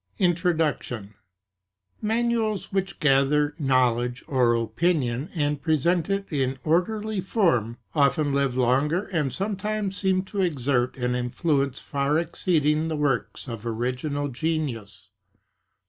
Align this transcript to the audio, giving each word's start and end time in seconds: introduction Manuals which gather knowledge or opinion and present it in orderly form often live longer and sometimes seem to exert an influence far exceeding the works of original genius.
introduction 0.17 1.13
Manuals 2.01 2.73
which 2.73 2.99
gather 2.99 3.53
knowledge 3.59 4.23
or 4.25 4.55
opinion 4.55 5.29
and 5.35 5.61
present 5.61 6.09
it 6.09 6.25
in 6.31 6.57
orderly 6.63 7.21
form 7.21 7.77
often 7.93 8.33
live 8.33 8.57
longer 8.57 9.03
and 9.09 9.31
sometimes 9.31 9.95
seem 9.95 10.23
to 10.23 10.41
exert 10.41 10.97
an 10.97 11.13
influence 11.13 11.77
far 11.77 12.17
exceeding 12.17 12.87
the 12.87 12.97
works 12.97 13.47
of 13.47 13.63
original 13.63 14.27
genius. 14.29 15.09